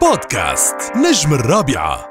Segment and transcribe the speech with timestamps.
[0.00, 2.07] بودكاست نجم الرابعة.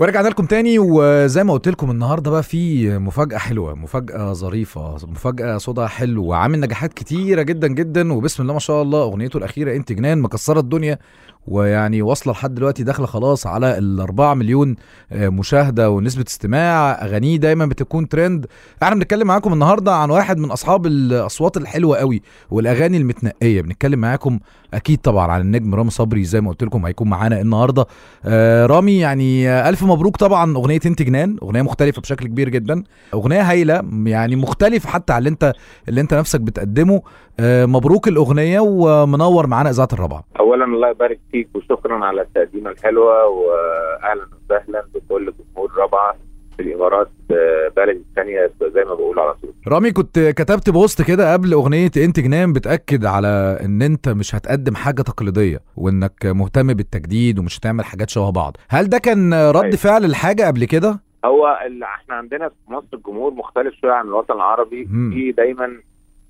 [0.00, 5.58] ورجعنا لكم تاني وزي ما قلت لكم النهارده بقى في مفاجأة حلوة، مفاجأة ظريفة، مفاجأة
[5.58, 9.92] صوتها حلو وعامل نجاحات كتيرة جدا جدا وبسم الله ما شاء الله أغنيته الأخيرة إنت
[9.92, 10.98] جنان مكسرة الدنيا
[11.46, 14.76] ويعني واصلة لحد دلوقتي داخلة خلاص على ال 4 مليون
[15.12, 18.46] آه، مشاهدة ونسبة استماع، أغانيه دايما بتكون ترند،
[18.82, 24.38] إحنا بنتكلم معاكم النهارده عن واحد من أصحاب الأصوات الحلوة قوي والأغاني المتنقية، بنتكلم معاكم
[24.74, 27.86] أكيد طبعا عن النجم رامي صبري زي ما قلت لكم هيكون معانا النهارده.
[28.24, 32.84] آه رامي يعني آه، ألف مبروك طبعا أغنية إنت جنان أغنية مختلفة بشكل كبير جدا.
[33.14, 35.52] أغنية هايلة يعني مختلف حتى على اللي انت
[35.88, 37.02] اللي أنت نفسك بتقدمه.
[37.40, 40.24] آه مبروك الأغنية ومنور معانا إذاعة الرابعة.
[40.40, 46.16] اولا الله يبارك فيك وشكرا على التقديمة الحلوة واهلا وسهلا بكل جمهور رابعة.
[46.62, 51.32] في الإمارات آه، بلد الثانية زي ما بقول على طول رامي كنت كتبت post كده
[51.32, 57.38] قبل أغنية انت جنان بتأكد على إن أنت مش هتقدم حاجة تقليدية وإنك مهتم بالتجديد
[57.38, 59.76] ومش هتعمل حاجات شبه بعض هل ده كان رد أيوة.
[59.76, 64.34] فعل لحاجه قبل كده هو ال- إحنا عندنا في مصر الجمهور مختلف شوية عن الوطن
[64.34, 64.84] العربي.
[64.84, 65.80] في دايما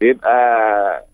[0.00, 0.36] بيبقى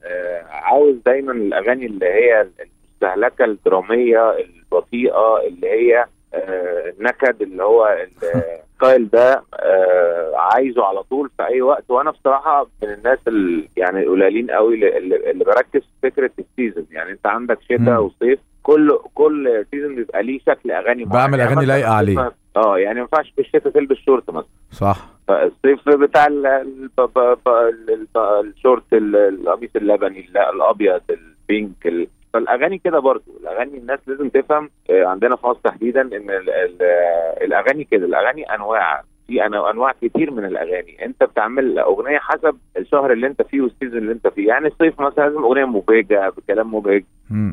[0.04, 2.46] آه، عاوز دايما الأغاني اللي هي
[2.92, 7.86] المستهلكة الدرامية البطيئة اللي هي آه، النكد اللي هو
[8.82, 13.68] ال style ده آه، عايزه على طول في أي وقت وأنا بصراحة من الناس ال-
[13.76, 17.58] يعني القليلين قوي اللي, بركز في فكرة ال season يعني أنت عندك.
[17.62, 21.08] شتاء وصيف كل كل season بيبقى ليه شكل أغاني معين.
[21.08, 22.32] بعمل يعني أغاني مثلاً لايقة عليه.
[22.56, 24.96] آه يعني ما ينفعش في الشتاء تلبس شورت مثلا صح
[25.28, 26.26] فالصيف بتاع
[28.40, 34.28] الشورت ال- القميص اللبني ال- الأبيض ال pink ال- فالأغاني كده برضو الأغاني الناس لازم
[34.28, 36.30] تفهم آه، عندنا في مصر تحديدا إن
[36.80, 39.02] آه، الأغاني كده الأغاني أنواع.
[39.26, 41.04] في أنا- أنواع كتير من الأغاني.
[41.04, 44.48] أنت بتعمل أغنية حسب الشهر اللي أنت فيه وال season اللي أنت فيه.
[44.48, 47.04] يعني الصيف مثلا لازم أغنية مبهجة بكلام مبهج.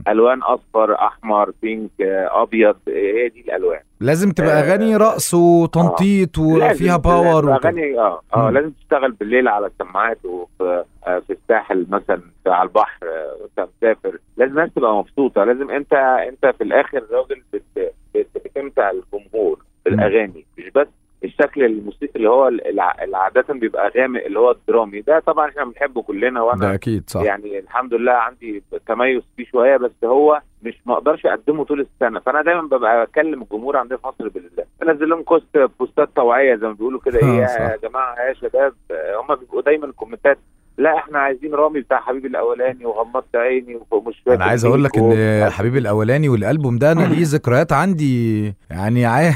[0.07, 3.79] ألوان أصفر أحمر بينك آه، أبيض آه، هي دي الألوان.
[3.99, 7.53] لازم تبقى آه، أغاني رقص وتنطيط وفيها لازم- باور لازم.
[7.67, 8.49] أغاني آه آه.
[8.49, 14.17] لازم تشتغل بالليل على السماعات وفي آه في الساحل مثلا على البحر آه، وانت مسافر
[14.37, 15.43] لازم الناس تبقى مبسوطة.
[15.43, 15.93] لازم أنت
[16.29, 20.45] أنت في الآخر راجل بت- بت- بتمتع الجمهور بالأغاني.
[20.57, 20.87] مش بس
[21.23, 25.01] الشكل الموسيقي اللي هو اللي عادة بيبقى غامق اللي هو الدرامي.
[25.01, 27.21] ده طبعا إحنا بنحبه كلنا وأنا ده أكيد صح.
[27.21, 32.19] يعني الحمد لله عندي تميز فيه شوية بس هو مش ما أقدرش أقدمه طول السنة.
[32.19, 34.49] فأنا دايما ببقى بكلم الجمهور عندنا في مصر بال
[34.81, 37.19] بنزل لهم كوست بوستات توعيه زي ما بيقولوا كده.
[37.19, 37.41] آه، إيه.
[37.71, 40.37] يا جماعة يا شباب آه، هم بيبقوا دايما الكومنتات
[40.77, 44.97] لا إحنا عايزين رامي بتاع حبيبي الأولاني وغمضت عيني ومش فاكر أنا عايز أقول لك
[44.97, 49.05] إن حبيبي الأولاني والألبوم ده أنا ليه ذكريات عندي يعني.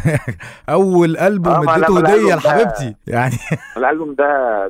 [0.69, 3.35] أول ألبوم آه، اديته لما هدية لحبيبتي يعني.
[3.77, 4.25] الألبوم ده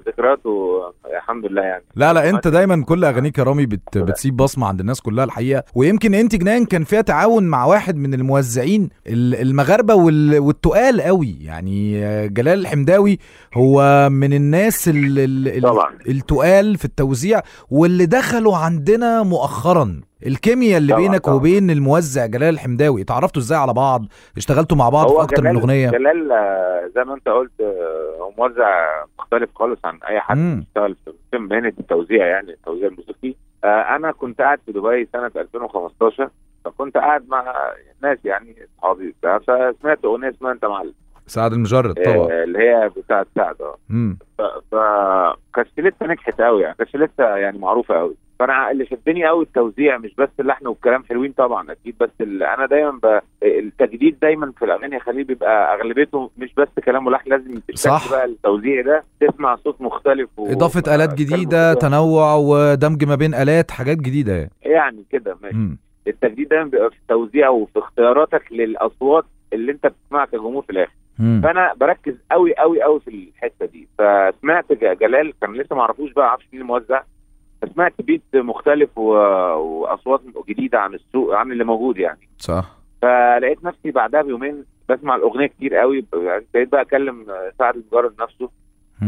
[0.08, 0.82] ذكرياته
[1.18, 1.84] الحمد لله يعني.
[1.96, 3.98] لا لا أنت دايما كل أغانيك يا رامي بت...
[3.98, 5.64] بتسيب بصمة عند الناس كلها الحقيقة.
[5.76, 10.40] ويمكن أنت جنان كان فيها تعاون مع واحد من الموزعين ال- المغاربة وال...
[10.40, 11.38] والتقال قوي.
[11.42, 13.20] يعني آه، جلال الحمداوي
[13.54, 15.20] هو من الناس ال...
[15.20, 15.48] ال...
[15.48, 15.92] ال- طبعا.
[16.60, 17.42] التقال في التوزيع
[17.72, 20.02] واللي دخلوا عندنا مؤخرا.
[20.26, 21.36] الكيمياء اللي طبعاً، بينك طبعاً.
[21.36, 23.02] وبين الموزع جلال الحمداوي.
[23.02, 24.06] اتعرفتوا إزاي على بعض؟
[24.38, 28.32] اشتغلتوا مع بعض في أكتر من أغنية؟ جلال آه، زي ما انت قلت آه، هو
[28.38, 28.70] موزع
[29.20, 30.38] مختلف خالص عن أي حد.
[30.38, 30.96] بيشتغل
[31.32, 33.36] في مهنة التوزيع يعني التوزيع الموسيقي.
[33.64, 36.30] آه، أنا كنت قاعد في دبي سنة 2015
[36.66, 37.54] فكنت قاعد مع
[38.04, 40.94] ناس يعني أصحابي فسمعت أغنية اسمها أنت معلم.
[41.28, 44.18] سعد المجرد طبعا آه، اللي هي بتاعت سعد آه مم.
[44.38, 49.44] ف- فكانت لسه نجحت قوي يعني كانت لسه يعني معروفة قوي فأنا اللي شدني قوي
[49.44, 53.20] التوزيع مش بس اللحن والكلام حلوين طبعا أكيد بس أنا دايما ب...
[53.44, 58.12] التجديد دايما في الأغاني يا خليل بيبقى أغلبيته مش بس كلام ولحن لازم صح.
[58.12, 60.52] بقى التوزيع ده تسمع صوت مختلف و...
[60.52, 61.74] إضافة آلات جديدة.
[61.74, 65.78] تنوع ودمج ما بين آلات حاجات جديدة يعني يعني كده ماشي.
[66.08, 70.94] التجديد دايما بيبقى في التوزيع وفي اختياراتك للأصوات اللي أنت بتسمعها كجمهور في الآخر.
[71.18, 73.88] فأنا بركز قوي قوي قوي في الحتة دي.
[73.98, 77.02] فسمعت جلال كان لسه ما اعرفوش بقى عارفش مين الموزع.
[77.62, 79.12] فسمعت بيت مختلف و...
[79.58, 82.30] وأصوات جديدة عن السوق عن اللي موجود يعني.
[82.38, 82.78] صح.
[83.02, 87.26] فلقيت نفسي بعدها بيومين بسمع الأغنية كتير قوي ابتديت بقى أكلم
[87.60, 88.50] سعد المجرد نفسه.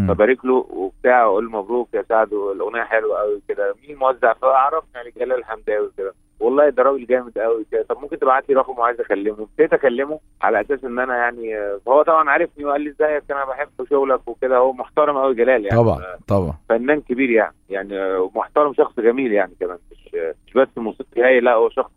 [0.08, 3.76] فبارك له وبتاع واقول له مبروك يا سعد الاغنيه حلوة قوي كده.
[3.88, 6.14] مين موزع فعرفنا يعني جلال الحمداوي كده.
[6.40, 7.86] والله ده راجل جامد قوي كده.
[7.90, 11.56] طب ممكن تبعت لي رقمه وعايز اكلمه؟ ابتديت اكلمه على أساس ان أنا يعني
[11.86, 14.58] فهو طبعا عارفني وقال لي ازيك أنا بحب شغلك وكده.
[14.58, 15.84] هو محترم قوي جلال يعني.
[15.84, 16.54] طبعا طبعا.
[16.70, 17.54] فنان كبير يعني.
[17.70, 19.78] يعني محترم شخص جميل يعني كمان.
[19.92, 20.16] مش
[20.48, 21.92] مش بس موسيقي هاي لا هو شخص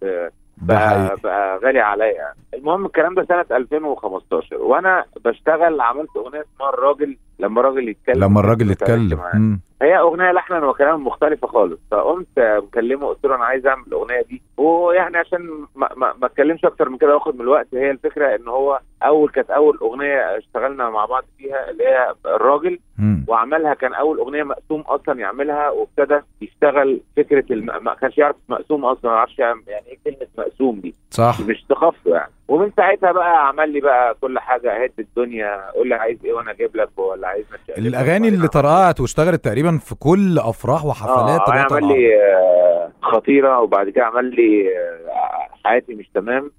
[0.56, 2.12] بقى, بقى غالي عليا.
[2.12, 8.24] يعني المهم الكلام ده سنة 2015 وأنا بشتغل عملت أغنية اسمها الراجل لما الراجل يتكلم.
[8.24, 9.20] لما الراجل يتكلم.
[9.82, 14.42] هي أغنية لحنا وكلام مختلفه خالص فقمت مكلمه قلت له أنا عايز أعمل الأغنية دي.
[14.56, 17.66] ويعني عشان ما ما ما أتكلمش أكتر من كده واخد من الوقت.
[17.74, 22.78] هي الفكرة إن هو أول كانت أول أغنية اشتغلنا مع بعض فيها اللي هي الراجل
[22.98, 23.24] مم.
[23.28, 27.84] وعملها كان أول أغنية مقسوم أصلا يعملها وابتدى يشتغل فكرة الم...
[27.84, 32.10] ما كانش يعرف مقسوم أصلا ما يعرفش يعني إيه كلمة مقسوم دي صح مش ثقافته
[32.14, 36.32] يعني ومن ساعتها بقى عمل لي بقى كل حاجة هد الدنيا قول لي عايز إيه
[36.32, 37.44] وأنا أجيب لك ولا عايز
[37.78, 41.88] الأغاني اللي طرقعت واشتغلت تقريبا في كل أفراح وحفلات آه طلعت عمل.
[41.88, 46.50] لي آه، خطيرة وبعد كده عمل لي آه، حياتي مش تمام.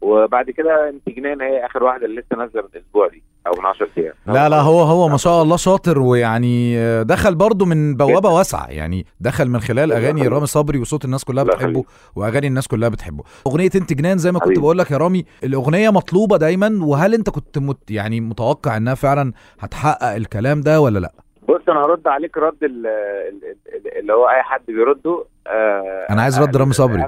[0.00, 3.66] وبعد كده انت جنان هي آخر واحدة اللي لسه نازلة من الأسبوع دي أو من
[3.66, 7.96] 10 أيام لا لا هو هو ما شاء الله شاطر ويعني آه، دخل برضه من
[7.96, 10.28] بوابة واسعة يعني دخل من خلال أغاني.
[10.28, 11.84] رامي صبري وصوت الناس كلها بتحبه.
[12.16, 14.58] وأغاني الناس كلها بتحبه أغنية انت جنان زي ما كنت.
[14.58, 19.32] بقول لك يا رامي الأغنية مطلوبة دايما وهل أنت كنت مت يعني متوقع إنها فعلا
[19.60, 21.12] هتحقق الكلام ده ولا لأ
[21.48, 26.22] بص أنا هرد عليك رد ال- ال- ال- اللي هو أي حد بيرده آه أنا
[26.22, 27.06] عايز رد رامي صبري.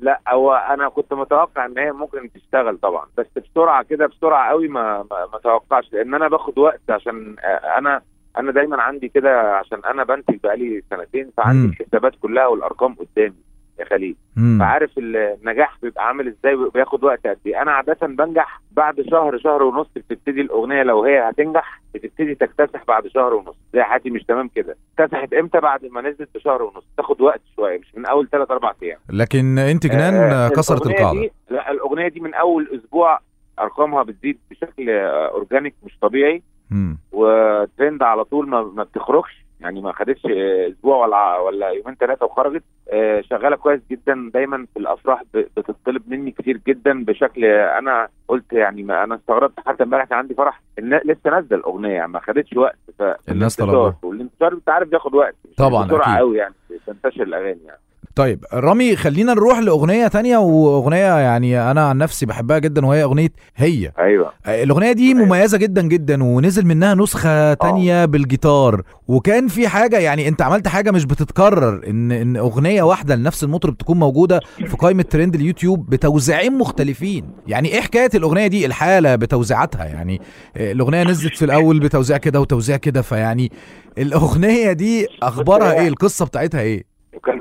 [0.00, 4.68] لا هو أنا كنت متوقع إن هي ممكن تشتغل طبعا بس بسرعة كده بسرعة قوي
[4.68, 8.02] ما ما, توقعش لأن أنا باخد وقت عشان آه، أنا
[8.38, 11.68] أنا دايما عندي كده عشان أنا بنتج بقالي سنتين فعندي.
[11.68, 13.34] الحسابات كلها والأرقام قدامي
[13.80, 14.16] يا خليل.
[14.58, 17.62] فعارف النجاح بيبقى عامل إزاي وبياخد وقت قد إيه.
[17.62, 23.06] أنا عادة بنجح بعد شهر شهر ونص بتبتدي الأغنية لو هي هتنجح بتبتدي تكتسح بعد
[23.06, 23.54] شهر ونص.
[23.74, 24.76] زي حياتي مش تمام كده.
[24.98, 26.84] اكتسحت إمتى؟ بعد ما نزلت بشهر ونص.
[26.96, 28.98] تاخد وقت شوية مش من أول ثلاث أربع أيام.
[29.10, 31.20] لكن أنت جنان آه، آه، كسرت الأغنية القاعدة.
[31.20, 33.20] دي لا الأغنية دي من أول أسبوع
[33.58, 36.42] أرقامها بتزيد بشكل آه، organic مش طبيعي.
[36.70, 36.98] مم.
[37.12, 39.42] وترند على طول ما, ما بتخرجش.
[39.62, 42.62] يعني ما خدتش أسبوع ولا ولا يومين ثلاثة وخرجت.
[42.92, 48.82] آه، شغالة كويس جدا دايما في الأفراح بتطلب مني كتير جدا بشكل أنا قلت يعني
[48.82, 50.60] ما أنا استغربت حتى امبارح كان عندي فرح.
[50.78, 52.78] لسه نازلة الأغنية يعني ما خدتش وقت.
[52.98, 53.96] ف الناس طلبوها.
[54.02, 55.34] والانتشار أنت عارف بياخد وقت.
[55.56, 56.18] طبعاً، بسرعة.
[56.18, 56.54] قوي يعني
[56.86, 57.80] تنتشر الأغاني يعني.
[58.16, 63.28] طيب رامي خلينا نروح لأغنية تانية وأغنية يعني أنا عن نفسي بحبها جدا وهي أغنية
[63.56, 63.92] هي.
[63.98, 64.32] أيوه.
[64.48, 68.82] الأغنية دي مميزة جدا جدا ونزل منها نسخة تانية بالجيتار.
[69.08, 73.76] وكان في حاجة يعني أنت عملت حاجة مش بتتكرر إن إن أغنية واحدة لنفس المطرب
[73.76, 77.30] تكون موجودة في قائمة ترند اليوتيوب بتوزيعين مختلفين.
[77.46, 79.84] يعني إيه حكاية الأغنية دي؟ الحالة بتوزيعاتها.
[79.84, 80.20] يعني
[80.56, 83.52] آه، الأغنية نزلت في الأول بتوزيع كده وتوزيع كده فيعني
[83.98, 87.38] الأغنية دي أخبارها إيه؟ القصة بتاعتها إيه؟ وكان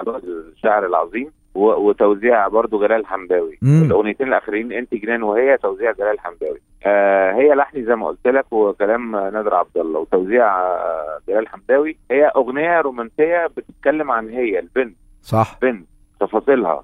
[0.62, 3.58] الشاعر العظيم و- وتوزيع برضو جلال حمداوي.
[3.86, 6.62] الاغنيتين الاخرين إنت جنان وهي توزيع جلال حمداوي.
[6.86, 11.98] آه هي لحني زي ما قلت لك وكلام نادر عبد الله وتوزيع آه جلال حمداوي.
[12.12, 14.96] هي أغنية رومانسية بتتكلم عن هي البنت.
[15.22, 15.58] صح.
[15.62, 15.86] بنت
[16.19, 16.84] تفاصيلها.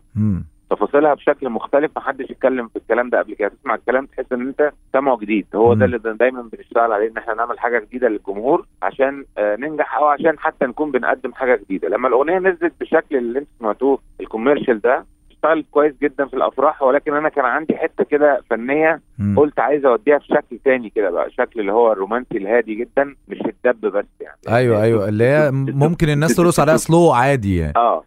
[0.69, 3.47] تفاصيلها بشكل مختلف محدش اتكلم في الكلام ده قبل كده.
[3.49, 5.47] تسمع الكلام تحس إن أنت سامعه جديد.
[5.55, 5.73] هو.
[5.73, 10.05] ده اللي دايما بنشتغل عليه إن إحنا نعمل حاجة جديدة للجمهور عشان آه ننجح أو
[10.05, 11.89] عشان حتى نكون بنقدم حاجة جديدة.
[11.89, 15.05] لما الأغنية نزلت بالشكل اللي انت سمعتوه الكوميرشال ده
[15.47, 19.01] اشتغلت كويس جدا في الأفراح ولكن أنا كان عندي حتة كده فنية.
[19.37, 23.37] قلت عايز أوديها في شكل تاني كده بقى شكل اللي هو الرومانسي الهادي جدا مش
[23.41, 24.37] الدب بس يعني.
[24.49, 27.73] أيوه أيوه اللي هي ممكن الناس ترقص عليها سلو عادي يعني.
[27.75, 28.03] آه.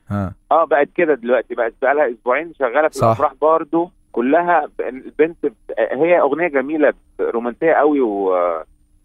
[0.53, 3.07] آه بقت كده دلوقتي بقت بقى لها أسبوعين شغالة في صح.
[3.07, 5.37] الأفراح برضه كلها البنت
[5.79, 8.37] هي أغنية جميلة رومانسية قوي و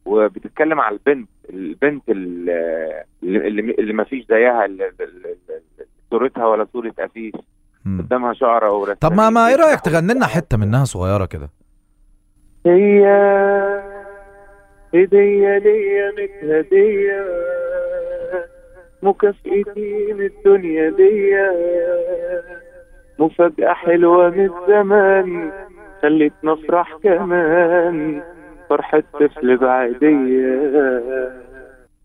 [0.06, 2.50] وبتتكلم على البنت البنت ال-
[3.24, 3.48] اللي
[3.80, 4.68] اللي, ما فيش زيها
[6.12, 7.34] صورتها ولا صورة أفيش.
[7.86, 11.50] قدامها شعره ورسمة طب ما ما إيه رأيك تغني لنا حتة منها صغيرة كده؟
[12.66, 13.06] هي
[14.96, 17.26] هدية ليا متهدية
[19.04, 21.36] مكافئتي من الدنيا دي
[23.20, 25.52] مفاجأة حلوة من الزمان
[26.02, 28.22] خلتنا نفرح كمان
[28.70, 30.72] فرحة طفل بعيدية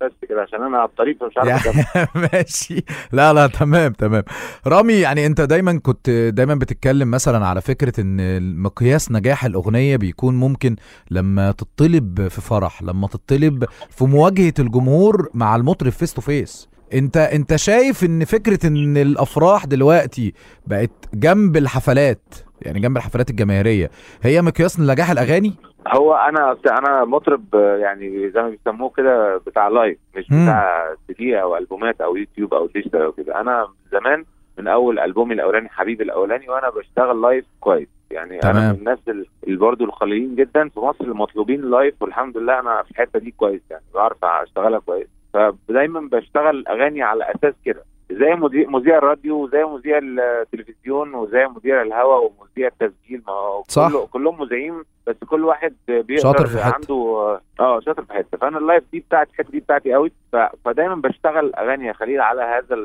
[0.02, 1.66] بس كده عشان أنا على الطريق مش عارف.
[1.66, 2.84] يعني ماشي.
[3.12, 4.22] لا لا تمام تمام.
[4.66, 10.34] رامي يعني أنت دايما كنت دايما بتتكلم مثلا على فكرة إن مقياس نجاح الأغنية بيكون
[10.34, 10.76] ممكن
[11.10, 17.16] لما تطلب في فرح لما تطلب في مواجهة الجمهور مع المطرب face to face أنت
[17.16, 20.34] أنت شايف إن فكرة إن الأفراح دلوقتي
[20.66, 23.90] بقت جنب الحفلات يعني جنب الحفلات الجماهيرية
[24.22, 25.54] هي مقياس لنجاح الأغاني؟
[25.88, 30.44] هو أنا أنا مطرب يعني زي ما بيسموه كده بتاع live مش مم.
[30.44, 34.24] بتاع سي أو ألبومات أو يوتيوب أو digital أو كده أنا زمان
[34.58, 38.72] من أول ألبومي الأولاني حبيبي الأولاني وأنا بشتغل live كويس يعني أنا تمام.
[38.72, 42.90] من الناس ال- اللي برضه القليلين جدا في مصر المطلوبين live والحمد لله أنا في
[42.90, 48.68] الحتة دي كويس يعني بعرف أشتغلها كويس فدايما بشتغل أغاني على أساس كده زي مذيع
[48.68, 53.88] مذيع الراديو وزي مذيع التلفزيون وزي مذيع الهواء ومذيع التسجيل ما هو صح.
[53.88, 56.74] كله كلهم مذيعين بس كل واحد بيقدر شاطر في حتة.
[56.74, 56.94] عنده
[57.60, 60.12] آه شاطر في حتة فأنا ال live دي بتاعتي الحتة دي بتاعتي قوي.
[60.64, 62.76] فدايما بشتغل أغاني يا خليل على هذا.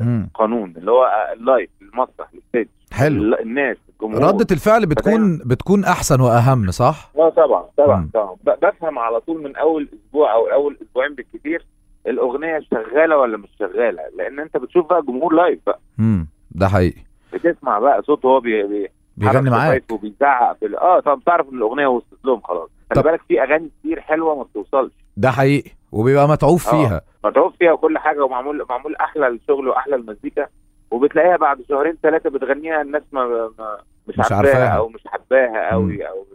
[0.00, 5.38] القانون اللي هو ال live المسرح ال stage حلو ال- الناس الجمهور ردة الفعل بتكون
[5.46, 7.64] بتكون أحسن وأهم صح آه طبعا.
[7.76, 11.66] طبعا طبعا بفهم على طول من أول أسبوع أو أول أسبوعين بالكثير
[12.06, 15.80] الأغنية شغالة ولا مش شغالة؟ لأن أنت بتشوف بقى جمهور live بقى.
[16.00, 17.00] امم ده حقيقي.
[17.32, 19.84] بتسمع بقى صوته هو بي بي بيغني معاك.
[19.92, 22.68] وبيزعق في ال- آه طب تعرف إن الأغنية وصلت لهم؟ خلاص.
[22.94, 24.92] خلي بالك في أغاني كتير حلوة ما بتوصلش.
[25.16, 25.70] ده حقيقي.
[25.92, 26.70] وبيبقى متعوب آه.
[26.70, 27.00] فيها.
[27.24, 30.46] متعوب فيها وكل حاجة ومعمول معمول أحلى الشغل وأحلى المزيكا
[30.90, 33.24] وبتلاقيها بعد شهرين ثلاثة بتغنيها الناس ما,
[33.58, 33.78] ما
[34.08, 34.68] مش, مش عارفاها.
[34.68, 35.70] أو مش حباها.
[35.70, 36.26] قوي أو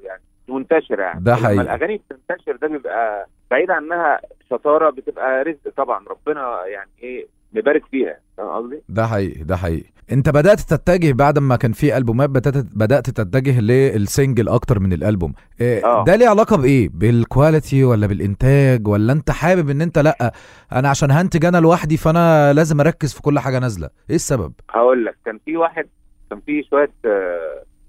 [0.49, 1.23] منتشرة يعني.
[1.23, 1.61] ده لما حقيقي.
[1.61, 4.19] الأغاني بتنتشر ده بيبقى بعيد عنها
[4.49, 6.05] شطاره بتبقى رزق طبعا.
[6.07, 8.17] ربنا يعني إيه مبارك فيها.
[8.37, 9.93] فاهم قصدي؟ ده حقيقي ده حقيقي.
[10.11, 14.93] أنت بدأت تتجه بعد ما كان في ألبومات بدات بدأت تتجه لل single أكتر من
[14.93, 15.33] الألبوم.
[15.61, 16.03] إيه آه.
[16.03, 20.33] ده ليه علاقة بإيه؟ بال quality ولا بالإنتاج ولا أنت حابب إن أنت لأ
[20.73, 25.05] أنا عشان هنتج أنا لوحدي فأنا لازم أركز في كل حاجة نازلة؟ إيه السبب؟ هقول
[25.05, 25.87] لك كان في واحد
[26.29, 26.91] كان في شوية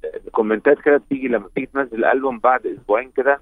[0.05, 3.41] آه، comment ات كده بتيجي لما تيجي تنزل الالبوم بعد أسبوعين كده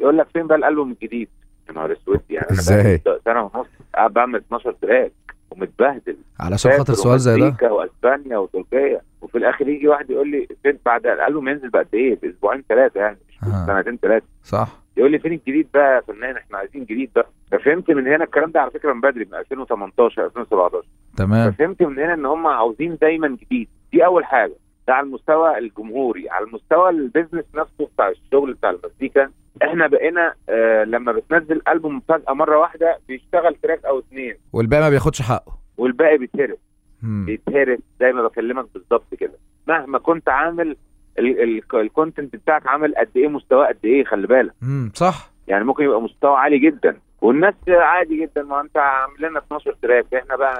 [0.00, 1.28] يقول لك فين بقى الألبوم الجديد؟
[1.68, 2.60] يا نهار أسود يعني أنا؟
[3.04, 5.12] بقالي سنة ونص قاعد بعمل 12 track
[5.50, 6.16] ومتبهدل.
[6.40, 11.06] علشان خاطر سؤال زي ده؟ وأسبانيا وتركيا وفي الآخر يجي واحد يقول لي فين بعد
[11.06, 13.66] الألبوم ينزل بقد إيه؟ بأسبوعين ثلاثة يعني مش آه.
[13.66, 14.68] سنتين ثلاثة صح.
[14.96, 17.28] يقول لي فين الجديد بقى يا فنان؟ إحنا عايزين جديد بقى.
[17.52, 21.50] ففهمت من هنا الكلام ده على فكرة من بدري من 2018 2017 تمام.
[21.52, 23.68] ففهمت من هنا إن هم عاوزين دايما جديد.
[23.92, 24.52] دي أول حاجة.
[24.88, 29.30] ده على المستوى الجمهوري على المستوى ال business نفسه بتاع الشغل بتاع المزيكا.
[29.62, 34.34] إحنا بقينا آه لما بتنزل ألبوم فجأة مرة واحدة بيشتغل track أو اتنين.
[34.52, 35.58] والباقي ما بياخدش حقه.
[35.76, 36.58] والباقي بيتهرس.
[37.02, 39.32] بيتهرس زي ما بكلمك بالظبط كده.
[39.68, 40.76] مهما كنت عامل
[41.18, 44.52] ال- ال- ال content بتاعك عامل قد إيه مستواه قد إيه خلي بالك.
[44.62, 45.30] امم صح.
[45.48, 46.96] يعني ممكن يبقى مستوى عالي جدا.
[47.20, 48.42] والناس عادي جدا.
[48.42, 50.14] ما أنت عامل لنا 12 track.
[50.14, 50.56] إحنا بقى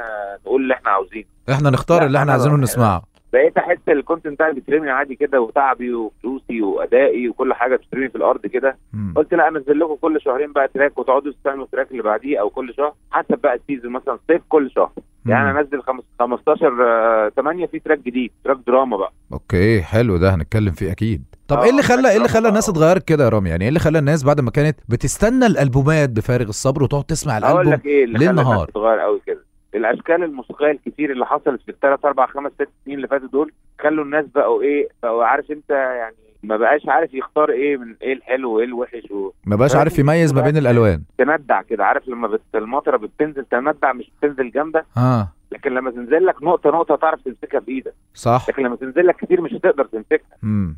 [0.47, 1.25] نقول اللي إحنا عاوزينه.
[1.51, 3.03] إحنا نختار اللي إحنا عايزينه نسمعه
[3.33, 8.17] بقيت أحس ال content بتاعي بيترمي عادي كده وتعبي وفلوسي وأدائي وكل حاجة بتترمي في
[8.17, 8.77] الأرض كده.
[9.17, 12.51] قلت لا أنزل لكم كل شهرين بقى track وتقعدوا تستنوا ال track اللي بعديه أو
[12.51, 14.91] كل شهر حسب بقى ال season مثلا صيف كل شهر
[15.27, 15.59] يعني مم.
[15.59, 20.93] أنزل خمس- 15 8 في track جديد track دراما بقى okay حلو ده هنتكلم فيه
[20.93, 22.73] أكيد طب آه، إيه اللي خلى إيه اللي خلى الناس آه.
[22.73, 26.49] اتغيرت كده يا رامي يعني إيه اللي خلى الناس بعد ما كانت بتستنى الألبومات بفارغ
[26.49, 28.67] الصبر وتقعد تسمع أقول الألبوم لك إيه اللي خلى الناس.
[28.67, 29.41] تتغير قوي كده
[29.75, 34.05] الاشكال الموسيقيه الكتير اللي حصلت في الثلاث أربع خمس ست سنين اللي فاتوا دول خلوا
[34.05, 38.53] الناس بقوا إيه بقوا عارف أنت يعني ما بقاش عارف يختار إيه من إيه الحلو
[38.53, 39.31] وإيه الوحش و...
[39.47, 41.03] ما بقاش عارف يميز ما بين الألوان.
[41.19, 42.41] تندع كده عارف لما بت...
[42.55, 45.29] المطرة بتنزل تندع مش بتنزل جامدة؟ آه.
[45.53, 47.95] لكن لما تنزل لك نقطة نقطة تعرف تمسكها في إيدك.
[48.15, 48.47] صح.
[48.49, 50.37] لكن لما تنزل لك كتير مش هتقدر تمسكها.
[50.45, 50.77] امم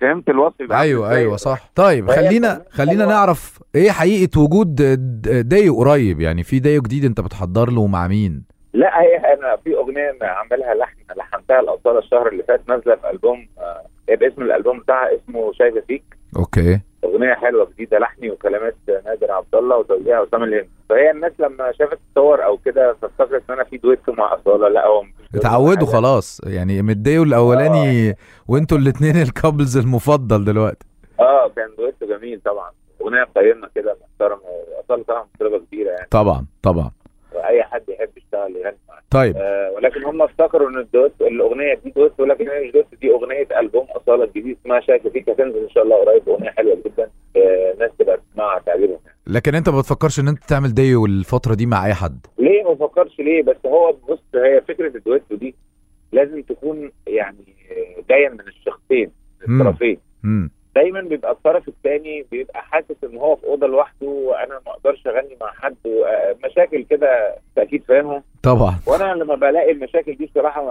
[0.00, 1.70] فهمت الوصف عامل أيوه؟ أيوه صح.
[1.74, 3.06] طيب خلينا خلينا.
[3.06, 4.74] نعرف إيه حقيقة وجود
[5.48, 8.42] دايو قريب؟ يعني في دايو جديد أنت بتحضر له مع مين؟
[8.74, 13.48] لا هي أنا في أغنية عاملها لحن لحنتها الاصاله الشهر اللي فات نازلة في ألبوم
[13.58, 16.04] آه، هي باسم الألبوم بتاعها اسمه شايفة فيك.
[16.36, 16.80] okay.
[17.20, 18.74] أغنية حلوة جديدة لحني وكلمات
[19.04, 20.68] نادر عبد الله وتوزيعها اسامه الهند.
[20.88, 24.86] فهي الناس لما شافت الصور أو كده فافتكرت إن أنا في دويتو مع أصالة لا
[24.86, 25.86] هو اتعودوا.
[25.86, 26.40] خلاص.
[26.46, 28.14] يعني من الدايو الاولاني
[28.48, 30.86] وأنتوا الاثنين ال couples المفضل دلوقتي.
[31.20, 32.70] آه كان دويتو جميل طبعا.
[33.02, 36.06] أغنية قيمة كده محترمة وأصالة طبعا مطربه كبيرة يعني.
[36.10, 36.90] طبعا طبعا.
[37.34, 38.76] وأي حد يحب يشتغل يغني.
[39.10, 39.36] طيب.
[39.36, 43.46] آه ولكن هم افتكروا إن الدويتو الأغنية دي دويتو ولكن هي مش دويتو دي أغنية
[43.60, 45.28] ألبوم أصالة الجديد اسمها شايفه فيك.
[45.28, 47.10] هتنزل إن شاء الله قريب أغنية حلوة جدا.
[47.36, 48.98] آه الناس تبقى تسمعها تعجبهم.
[49.26, 52.72] لكن أنت ما بتفكرش إن أنت تعمل دايو الفترة دي مع أي حد؟ ليه ما
[52.72, 55.54] بفكرش ليه؟ بس هو بص هي فكرة الدويتو دي
[56.12, 57.54] لازم تكون يعني
[58.10, 59.10] جاية من الشخصين.
[59.48, 59.98] الطرفين.
[60.74, 65.36] دايما بيبقى الطرف الثاني بيبقى حاسس إن هو في أوضة لوحده وأنا ما أقدرش أغني
[65.40, 65.76] مع حد
[66.44, 68.74] مشاكل كده أكيد فاهمها طبعا.
[68.86, 70.62] وأنا لما بلاقي المشاكل دي بصراحة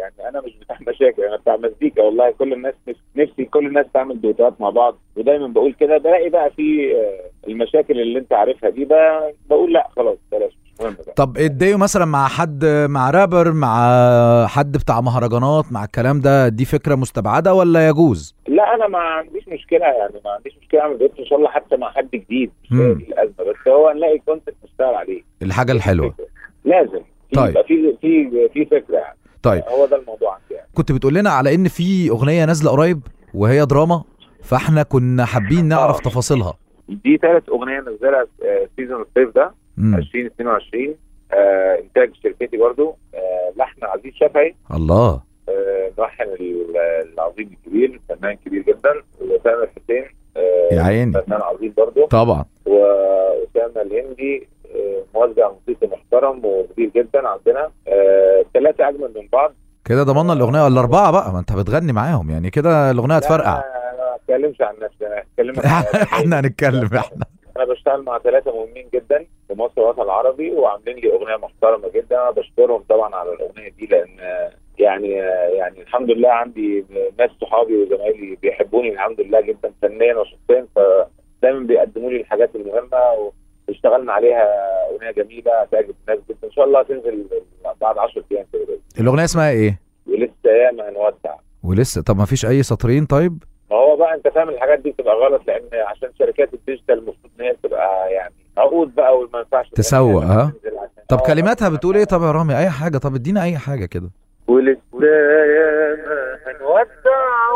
[0.00, 2.30] يعني أنا مش بتاع مشاكل أنا بتاع مزيكا والله.
[2.30, 4.98] كل الناس نفس- نفسي كل الناس تعمل دوتات مع بعض.
[5.16, 9.88] ودايما بقول كده بلاقي بقى في آه، المشاكل اللي أنت عارفها دي بقى بقول لأ
[9.96, 10.52] خلاص بلاش.
[11.16, 16.64] طب الدايو مثلا مع حد مع رابر مع حد بتاع مهرجانات مع الكلام ده دي
[16.64, 21.12] فكرة مستبعدة ولا يجوز؟ لا أنا ما عنديش مشكلة يعني ما عنديش مشكلة أعمل duet
[21.18, 25.22] إن شاء الله حتى مع حد جديد مش لازمة بس هو نلاقي content نشتغل عليه.
[25.42, 26.14] الحاجة الحلوة.
[26.64, 27.00] لازم.
[27.34, 27.50] طيب.
[27.50, 29.18] يبقى في في في فكرة يعني.
[29.42, 29.62] طيب.
[29.68, 30.68] هو ده الموضوع عندي يعني.
[30.74, 33.00] كنت بتقول لنا على إن في أغنية نازلة قريب
[33.34, 34.04] وهي دراما
[34.42, 36.00] فإحنا كنا حابين نعرف آه.
[36.00, 36.54] تفاصيلها.
[36.88, 39.94] دي ثالث أغنية نزلها آه، سيزون الصيف ده مم.
[39.94, 40.94] 2022
[41.32, 44.54] آه إنتاج شركتي برضو آه لحن عزيز شافعي.
[44.74, 45.20] الله.
[45.48, 45.90] آه
[47.14, 50.04] العظيم الكبير فنان كبير جدا وسامر حسين
[50.36, 51.12] آه يا عيني.
[51.12, 52.06] فنان عظيم برضو.
[52.06, 52.44] طبعا.
[52.66, 55.50] وأسامة الهندي آه، موزع
[56.12, 57.70] محترم وكبير جدا عندنا.
[58.54, 59.54] ثلاثة أجمل من بعض.
[59.84, 61.32] كده ضمننا الأغنية الأربعة بقى.
[61.32, 62.50] ما أنت بتغني معاهم يعني.
[62.50, 63.54] كده الأغنية هتفرقع
[63.98, 65.06] ما أتكلمش عن نفسي.
[65.06, 67.24] أنا هتكلمك عن إحنا هنتكلم إحنا.
[67.56, 72.22] أنا بشتغل مع ثلاثة مهمين جدا في مصر والوطن العربي وعاملين لي أغنية محترمة جدا.
[72.22, 76.84] أنا بشكرهم طبعا على الأغنية دي لأن آه، يعني آه، يعني الحمد لله عندي
[77.18, 80.66] ناس صحابي وزمايلي بيحبوني الحمد لله جدا فنيا وشخصيا.
[80.76, 83.32] فدايما بيقدموا لي الحاجات المهمة
[83.68, 84.44] واشتغلنا عليها
[84.90, 86.38] أغنية جميلة هتعجب الناس جدا.
[86.46, 87.26] إن شاء الله هتنزل
[87.80, 88.78] بعد 10 أيام كده.
[89.00, 89.80] الأغنية اسمها إيه.
[90.06, 91.34] ولسه ياما هنودع.
[91.64, 95.14] ولسه؟ طب ما فيش أي سطرين طيب؟ ما هو بقى أنت فاهم الحاجات دي بتبقى
[95.14, 100.22] غلط لأن عشان شركات الديجيتال المفروض إن هي تبقى يعني عقود بقى وما ينفعش تسوق،
[100.22, 103.56] ها؟ تنزل عشان- طب كلماتها بتقول إيه؟ طب يا رامي أي حاجة؟ طب إدينا أي
[103.58, 104.10] حاجة كده.
[104.48, 107.48] ولسه ياما هنودع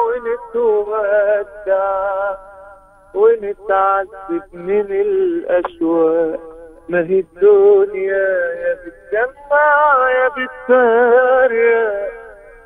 [3.42, 6.40] ونتودع ونتعذب من الأشواق
[6.88, 8.28] ما هي الدنيا
[8.62, 12.12] يا بتجمع يا بتفرق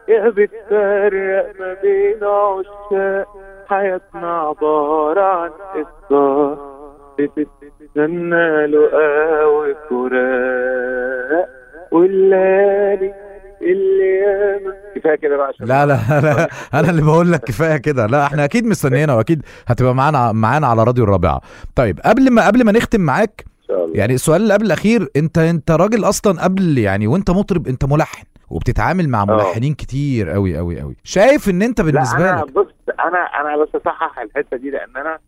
[0.08, 3.28] يا بتفرق ما بين عشاق
[3.68, 6.58] حياتنا عبارة عن قصة
[7.18, 10.68] بتتسنى لقا وفراق
[11.92, 13.14] والليالي
[13.72, 14.74] اللي ياما.
[14.96, 16.48] كفاية كده بقى عشان لا لا لا
[16.80, 18.06] أنا اللي بقول لك كفاية كده.
[18.06, 21.40] لا إحنا أكيد مستنيينها وأكيد هتبقى معانا معانا على راديو الرابعة.
[21.76, 23.44] طيب قبل ما قبل ما نختم معاك
[23.94, 28.24] يعني السؤال اللي قبل الأخير أنت أنت راجل أصلا قبل يعني وأنت مطرب أنت ملحن
[28.50, 32.66] وبتتعامل مع ملحنين كتير قوي قوي قوي شايف إن أنت بالنسبة لا أنا لك بص
[33.00, 35.18] أنا أنا بس أصحح الحتة دي لأن أنا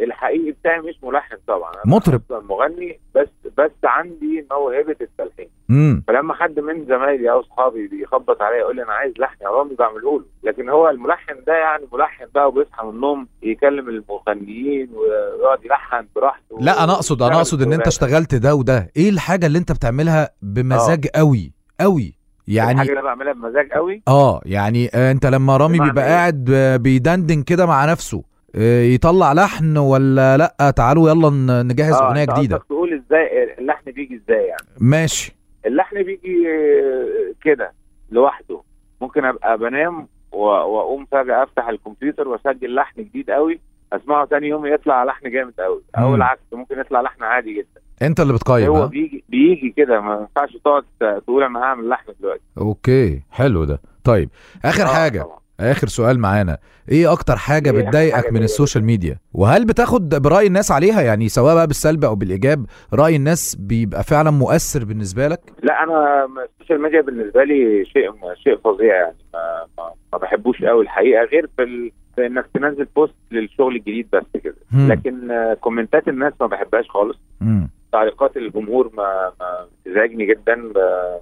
[0.00, 1.72] الحقيقي بتاعي مش ملحن طبعا.
[1.72, 2.22] أنا مطرب.
[2.30, 5.48] مغني بس بس عندي موهبة التلحين.
[5.70, 9.48] امم فلما حد من زمايلي أو اصحابي بيخبط عليا يقول لي أنا عايز لحن يا
[9.48, 10.24] رامي بعمله له.
[10.44, 16.56] لكن هو الملحن ده يعني ملحن بقى وبيصحى من النوم يكلم المغنيين ويقعد يلحن براحته
[16.60, 18.90] لا أنا اقصد أنا أقصد إن أنت اشتغلت ده وده.
[18.96, 22.14] إيه الحاجة اللي أنت بتعملها بمزاج قوي؟ قوي.
[22.48, 26.10] يعني يعني حاجة أنا بعملها بمزاج قوي؟ آه يعني آه، أنت لما رامي بيبقى إيه؟
[26.12, 28.22] قاعد ب- بيدندن كده مع نفسه
[28.56, 31.30] آه، يطلع لحن ولا لأ؟ تعالوا يلا
[31.62, 32.56] نجهز آه، أغنية أنت جديدة.
[32.56, 35.36] تقول إزاي اللحن بيجي إزاي يعني؟ ماشي.
[35.66, 37.72] اللحن بيجي آه، كده
[38.10, 38.60] لوحده
[39.00, 43.60] ممكن ابقى بنام واقوم فجأة افتح الكمبيوتر واسجل لحن جديد قوي
[43.92, 46.14] اسمعه تاني يوم يطلع لحن جامد قوي أو.
[46.14, 50.20] العكس ممكن يطلع لحن عادي جدا انت اللي بتقيم هو ها؟ بيجي بيجي كده ما
[50.20, 50.84] ينفعش تقعد
[51.26, 54.28] تقول أنا هعمل لحن دلوقتي okay حلو ده طيب
[54.64, 55.38] آخر آه، حاجة طبعاً.
[55.60, 60.46] آخر سؤال معانا إيه أكتر حاجة إيه بتضايقك من؟ ال social media وهل بتاخد برأي
[60.46, 65.40] الناس عليها يعني سواء بقى بالسلب أو بالإيجاب رأي الناس بيبقى فعلا مؤثر بالنسبة لك
[65.62, 68.10] لا أنا ال social media بالنسبة لي شيء
[68.44, 71.90] شيء فظيع يعني ما, ما, ما بحبوش قوي الحقيقة غير في, ال...
[72.16, 74.56] في إنك تنزل post للشغل الجديد بس كده.
[74.72, 75.28] لكن
[75.60, 77.70] comment ات الناس ما بحبهاش خالص مم.
[77.92, 81.20] تعليقات الجمهور ما ما بتزعجني جدا ب-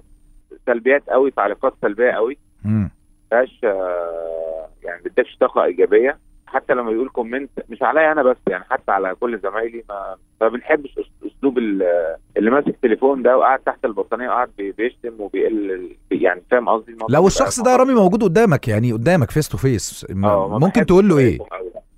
[0.65, 2.89] سلبيات قوي تعليقات سلبية قوي مم.
[3.33, 6.17] فيهاش آه، يعني ما بتديكش طاقة إيجابية
[6.47, 10.47] حتى لما يقول comment مش عليا أنا بس يعني حتى على كل زمايلي ما ما
[10.47, 16.41] بنحبش أسلوب ال- اللي ماسك التليفون ده وقاعد تحت البطانية وقاعد بي- بيشتم وبيقل يعني
[16.51, 20.59] فاهم قصدي لو الشخص ده يا رامي موجود قدامك يعني قدامك face to face آه،
[20.59, 21.37] ممكن تقول له إيه.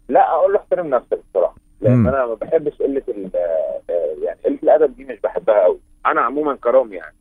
[0.09, 2.07] لا أقول له أحترم نفسك بصراحة لأن.
[2.07, 6.55] أنا ما بحبش قلة ال- آه، يعني قلة الأدب دي مش بحبها قوي أنا عموما
[6.55, 7.15] كرامي يعني.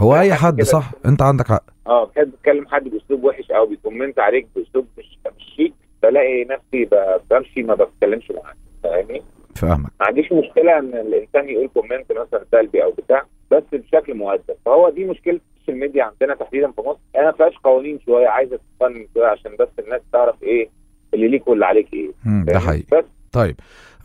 [0.00, 0.62] هو أي حد.
[0.62, 1.62] صح؟ أنت عندك حق.
[1.86, 6.44] آه بتحب تكلم حد بأسلوب وحش أو بي comment عليك بأسلوب مش مش شيك بلاقي
[6.44, 6.88] نفسي
[7.30, 9.22] بمشي ما بتكلمش معاه فاهمني؟
[9.56, 9.90] فاهمك.
[10.00, 14.54] ما عنديش مشكلة إن الإنسان يقول comment مثلا سلبي أو بتاع بس بشكل مؤدب.
[14.66, 16.98] فهو دي مشكلة ال social media عندنا تحديدا في مصر.
[17.16, 20.68] أنا ما فيهاش قوانين شوية عايزه تقنن شوية عشان بس الناس تعرف إيه
[21.14, 22.10] اللي ليك واللي عليك إيه.
[22.26, 22.98] ده؟ حقيقي.
[22.98, 23.04] بس.
[23.32, 23.56] طيب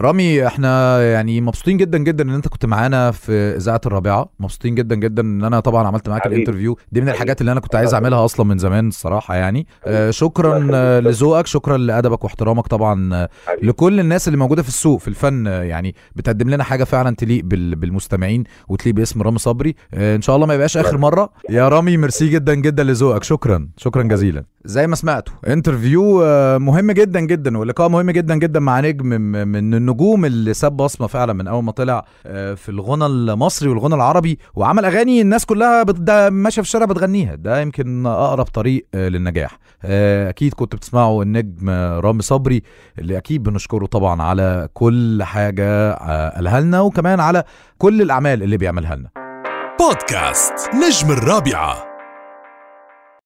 [0.02, 4.30] رامي إحنا يعني مبسوطين جدا جدا إن أنت كنت معانا في إذاعة الرابعة.
[4.40, 6.26] مبسوطين جدا جدا إن أنا طبعا عملت معاك.
[6.28, 7.10] ال interview دي من.
[7.10, 9.68] الحاجات اللي أنا كنت عايز أعملها أصلا من زمان الصراحة يعني.
[9.86, 11.00] آه شكرا آه،.
[11.00, 13.30] لذوقك شكرا لأدبك واحترامك طبعا آه،.
[13.64, 17.76] لكل الناس اللي موجودة في السوق في الفن يعني بتقدم لنا حاجة فعلا تليق بال-
[17.76, 19.76] بالمستمعين وتليق باسم رامي صبري.
[19.94, 21.30] آه، إن شاء الله ما يبقاش آخر مرة.
[21.50, 23.24] يا رامي fr: merci جدا جدا لذوقك.
[23.24, 23.68] شكرا.
[23.78, 24.44] شكرا جزيلا.
[24.66, 29.06] زي ما سمعتوا interview آه، مهم جدا جدا ولقاء مهم جدا جدا مع نجم
[29.48, 33.96] من النجوم اللي ساب بصمة فعلا من أول ما طلع آه، في الغنى المصري والغنى
[33.96, 35.84] العربي وعمل أغاني الناس كلها
[36.30, 37.36] ماشية في الشارع بتغنيها.
[37.36, 39.60] ده يمكن أقرب طريق آه، للنجاح.
[39.84, 41.70] آه، أكيد كنت بتسمعوا النجم
[42.00, 42.64] رامي صبري
[43.00, 45.94] اللي أكيد بنشكره طبعا على كل حاجة
[46.30, 47.44] قالها لنا وكمان على
[47.78, 49.10] كل الأعمال اللي بيعملها لنا.
[49.80, 51.95] بودكاست نجم الرابعة.